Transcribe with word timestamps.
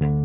Hello, 0.00 0.16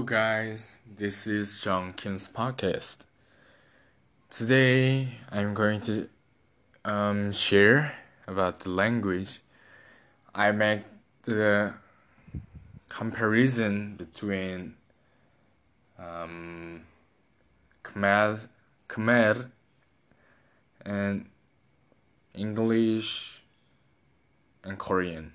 guys. 0.00 0.78
This 0.96 1.26
is 1.26 1.60
John 1.60 1.92
Kim's 1.92 2.26
podcast. 2.26 3.00
Today, 4.30 5.18
I'm 5.30 5.52
going 5.52 5.82
to 5.82 6.08
um, 6.86 7.32
share 7.32 7.98
about 8.26 8.60
the 8.60 8.70
language. 8.70 9.40
I 10.34 10.50
make 10.52 10.84
the 11.24 11.74
comparison 12.88 13.96
between 13.96 14.76
um, 15.98 16.86
Khmer, 17.82 18.48
Khmer 18.88 19.50
and 20.80 21.26
English 22.34 23.42
and 24.64 24.78
Korean. 24.78 25.32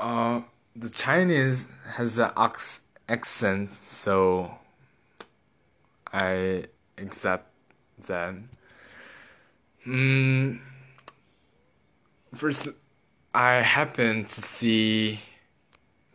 Uh, 0.00 0.42
the 0.74 0.90
Chinese 0.90 1.68
has 1.96 2.18
an 2.18 2.30
accent, 3.08 3.74
so 3.74 4.58
I 6.12 6.64
accept 6.98 7.50
that. 8.08 8.34
Mm, 9.86 10.60
first, 12.34 12.68
I 13.34 13.54
happen 13.54 14.24
to 14.24 14.42
see 14.42 15.20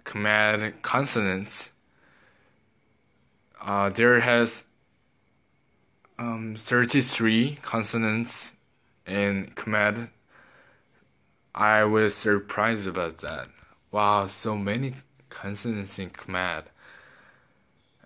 Khmer 0.05 0.81
consonants. 0.81 1.71
Uh, 3.61 3.89
there 3.89 4.21
has 4.21 4.63
um, 6.17 6.55
33 6.57 7.59
consonants 7.61 8.53
in 9.09 9.51
Khmer. 9.55 10.09
I 11.55 11.83
was 11.83 12.15
surprised 12.15 12.87
about 12.87 13.17
that. 13.19 13.47
Wow, 13.91 14.27
so 14.27 14.55
many 14.55 14.93
consonants 15.29 15.97
in 15.97 16.11
Khmer. 16.11 16.63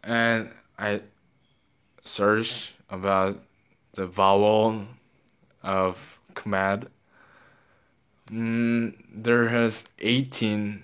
And 0.03 0.51
I 0.79 1.01
searched 2.01 2.75
about 2.89 3.43
the 3.93 4.07
vowel 4.07 4.85
of 5.61 6.19
Khmer. 6.35 6.87
Mm, 8.31 8.95
there 9.13 9.49
has 9.49 9.83
18 9.99 10.83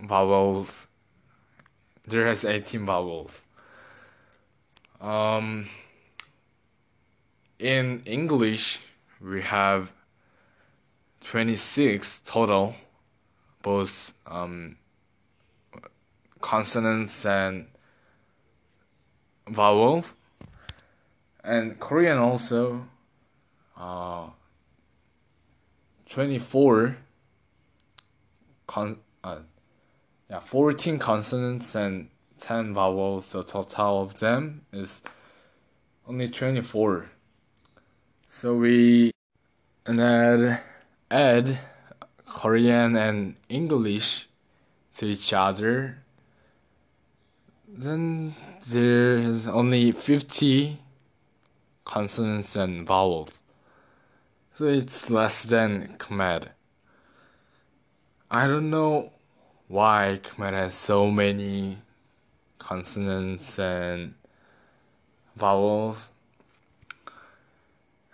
vowels. 0.00 0.86
There 2.06 2.26
has 2.26 2.44
18 2.44 2.86
vowels. 2.86 3.42
Um, 5.00 5.68
in 7.58 8.02
English, 8.06 8.87
we 9.20 9.42
have 9.42 9.92
26 11.22 12.22
total 12.24 12.74
both 13.62 14.14
um, 14.26 14.76
consonants 16.40 17.26
and 17.26 17.66
vowels. 19.48 20.14
And 21.42 21.78
Korean 21.78 22.18
also 22.18 22.86
uh, 23.76 24.28
24 26.08 26.96
con 28.66 28.98
uh, 29.24 29.38
yeah 30.30 30.40
14 30.40 30.98
consonants 30.98 31.74
and 31.74 32.10
10 32.38 32.74
vowels 32.74 33.32
the 33.32 33.42
total 33.42 34.02
of 34.02 34.18
them 34.18 34.62
is 34.72 35.02
only 36.06 36.28
24 36.28 37.10
so 38.28 38.54
we 38.54 39.10
add 39.86 40.60
add 41.10 41.58
Korean 42.26 42.94
and 42.94 43.34
English 43.48 44.28
to 44.94 45.06
each 45.06 45.32
other, 45.32 45.98
then 47.66 48.34
there's 48.68 49.46
only 49.46 49.92
50 49.92 50.78
consonants 51.84 52.54
and 52.54 52.86
vowels. 52.86 53.40
So 54.54 54.66
it's 54.66 55.08
less 55.08 55.42
than 55.44 55.96
Khmer. 55.98 56.48
I 58.30 58.46
don't 58.46 58.68
know 58.68 59.12
why 59.68 60.20
Khmer 60.22 60.52
has 60.52 60.74
so 60.74 61.10
many 61.10 61.78
consonants 62.58 63.58
and 63.58 64.14
vowels. 65.34 66.10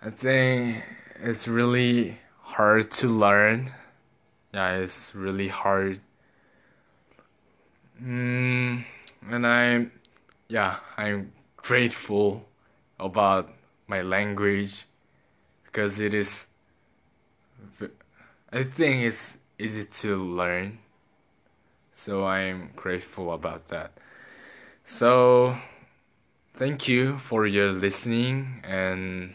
I 0.05 0.11
think 0.11 0.85
it's 1.23 1.49
really 1.49 2.19
hard 2.43 2.93
to 2.93 3.09
learn 3.09 3.73
yeah, 4.55 4.77
it's 4.77 5.13
really 5.17 5.49
hard. 5.49 6.01
Mm, 8.01 8.85
and 9.29 9.47
I'm, 9.47 9.91
yeah, 10.49 10.77
I'm 10.97 11.33
grateful 11.57 12.47
about 13.01 13.51
my 13.89 14.03
language 14.03 14.85
because 15.65 15.99
it 15.99 16.15
is, 16.15 16.47
I 18.53 18.63
think 18.63 19.03
it's 19.03 19.37
easy 19.59 19.85
to 19.85 20.23
learn. 20.23 20.79
So 21.95 22.25
I'm 22.25 22.71
grateful 22.77 23.33
about 23.33 23.67
that. 23.69 23.91
So, 24.85 25.57
thank 26.55 26.87
you 26.87 27.19
for 27.19 27.45
your 27.45 27.73
listening 27.73 28.63
and 28.63 29.35